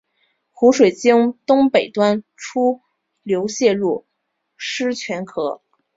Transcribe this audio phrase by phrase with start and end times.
[0.49, 2.81] 湖水经东北端出
[3.21, 4.07] 流泄入
[4.57, 5.61] 狮泉河。